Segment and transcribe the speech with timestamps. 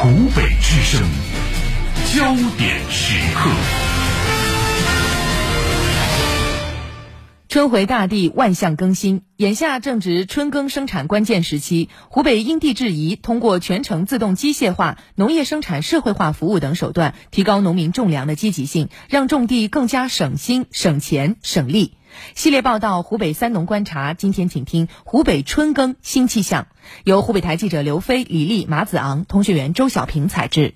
[0.00, 1.02] 湖北之声，
[2.14, 3.50] 焦点时刻。
[7.58, 9.22] 春回大地，万象更新。
[9.36, 21.94] 眼下正值春耕生产关键时期，湖北因地制宜，通过全程自动机械化、农业生产社会化服务等手段，提高农民种粮的积极性，让种地更加省心、省钱、省力。
[22.36, 26.68] 系列报道《湖北三农观察》，今天请听湖北春耕新气象，
[27.02, 30.74] 由湖北台记者刘飞、李丽、马子昂，通讯员周小平采制。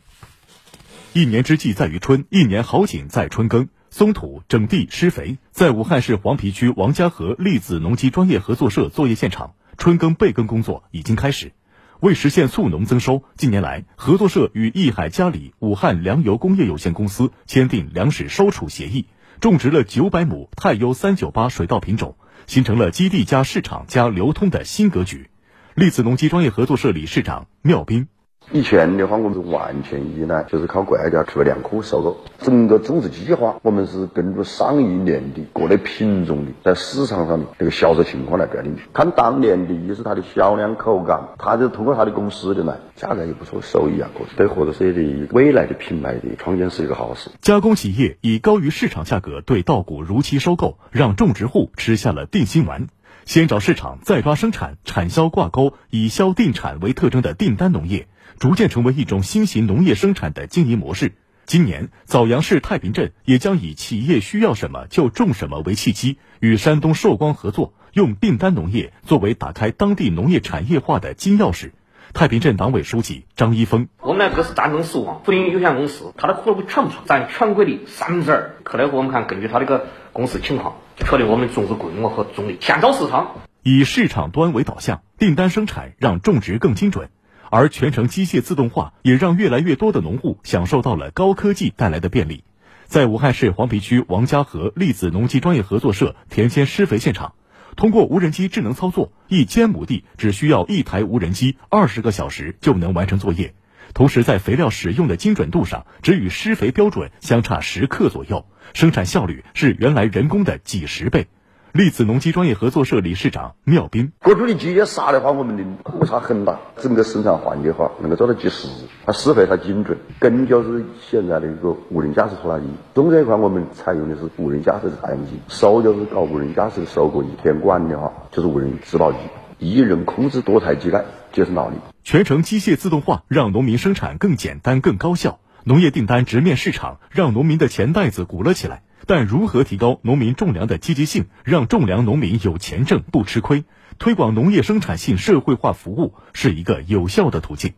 [1.13, 3.69] 一年之计在于春，一年好景在春耕。
[3.93, 11.53] 松土、整地、施肥，在武汉市黄陂区王家河栗子农机专业合作社作业现场，春耕备耕工作已经开始。
[12.01, 19.09] 为实现促农增收，近年来，合作社与益海嘉里武汉粮油工业有限公司签订粮食收储协议，
[19.41, 25.29] 种植了九百亩太优三九八水稻品种，形成了基地加市场加流通的新格局。
[25.75, 28.09] 栗子农机专业合作社理事长缪斌。
[28.55, 32.19] 以前的话，我们是完全依赖，就是靠国家出粮库收购。
[32.39, 38.83] 整个种植计划，我们是根据上一年的各类品种的在市场上的这个销售情况来决定的。
[38.93, 47.31] 看当年的，一是它的销量、口感，它就通过它的公司的来，价格也不错，收益啊，各对合作社的未来的品牌的创建是一个好事。
[47.41, 52.89] 加工企业以高于市场价格对稻谷如期收购，让种植户吃下了定心丸。
[53.25, 58.09] 先找市场，再抓生产，产销挂钩，以销定产为特征的订单农业。
[58.39, 61.13] 逐渐成为一种新型农业生产的经营模式。
[61.45, 71.73] 今年，枣阳市太平镇也将以企业需要什么就种什么为契机，与山东寿光合作，用订单农业作为打开当地农业产业化的金钥匙。
[72.15, 78.55] 太平镇党委书记张一峰：我们呢，这是赞成寿光福林有限公司，它的货物全部占全国的三分之二。
[78.65, 87.09] 后来我们看，根据它这个公司情况，确定我们种植规模和种类，先找市场，以市场端为导向，订单生产让种植更精准。
[87.53, 92.45] 而全程机械自动化也让越来越多的农户享受到了高科技带来的便利。
[92.87, 97.35] 在武汉市黄陂区王家河栗子农机专业合作社田间施肥现场，
[97.77, 103.55] 通过无人机智能操作，一千亩地只需要一台无人机二十个小时就能完成作业。
[103.93, 111.27] 同时，在肥料使用的精准度上，只与施肥标准相差十克左右，生产效率是原来人工的几十倍。
[111.73, 118.69] 栗子农机专业合作社理事长缪斌：各种的机械杀的话，我们的误差很大，整个生产环节化能够做到及时，
[119.07, 119.97] 它施肥它精准。
[120.19, 129.19] 根就是现在的一个无人驾驶拖拉机，种这一块我们采用的是无人驾驶的插秧机，收就是搞无人驾驶的收割机，田管的话就是无人植保机，
[129.59, 131.77] 一人控制多台机盖，节省劳力。
[132.05, 138.83] 全程机械自动化让农民生产更简单、更高效，农业订单直面市场，让农民的钱袋子鼓了起来。
[139.07, 143.65] 但如何提高农民种粮的积极性，让种粮农民有钱挣不吃亏？
[143.99, 147.75] 推广农业生产性社会化服务是一个有效的途径。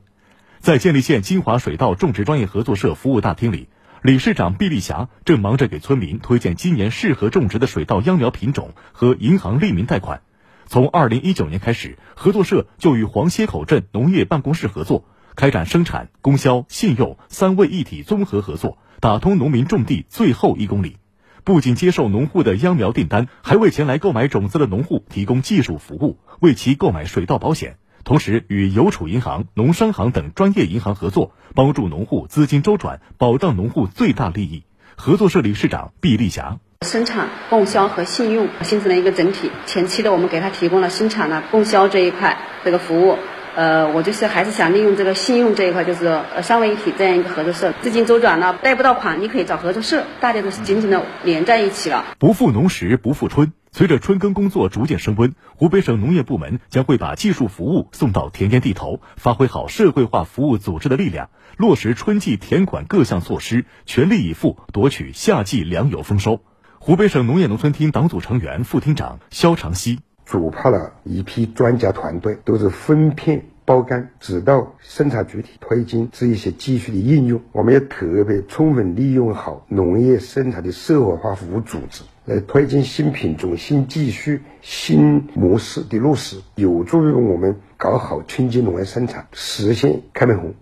[0.61, 3.69] 在建立县金华水稻种植专业合作社服务大厅里，
[4.01, 10.23] 理事长毕丽霞正忙着给村民推荐今年适合种植的水稻秧苗品种和银行利民贷款。
[10.67, 15.05] 从二零一九年开始，合作社就与黄歇口镇农业办公室合作，
[15.37, 20.97] 开展生产、供销、信用三位一体综合合作，打通农民种地最后一公里。
[21.44, 27.77] 不仅接受农户的秧苗订单，还为前来购买种子的农户提供技术服务，为其购买水稻保险。
[28.03, 34.62] 同时，与邮储银行、农商行等专业银行合作，帮助农户资金周转，保障农户最大利益。
[34.97, 39.50] 合作社理事长毕丽霞：生产、供销和信用形成了一个整体。
[39.66, 43.19] 前期的我们给他提供了生产呢、供销这一块这个服务。
[43.56, 52.04] 呃，我就是还是想利用这个信用这一块，就是呃三位一体这样一个合作社，资金周转了贷不到款，你可以找合作社，大家都是紧紧的连在一起了。
[52.19, 66.41] 不负农时不负春，随着春耕工作逐渐升温，湖北省农业部门将会把技术服务送到田间地头，发挥好社会化服务组织的力量，落实春季田管各项措施，全力以赴夺取夏季粮油丰收。
[66.81, 70.00] 湖北省农业农村厅党组成员、副厅长肖长西。
[70.27, 77.41] 组派了一批专家团队，都是分片包干，指导生产主体推进这一些技术的应用。
[77.53, 90.54] 我们要特别充分利用好农业生产的社会化服务组织，来推进新品种、新技术、新模式的落实，有助于我们搞好春季农业生产，实现开门红。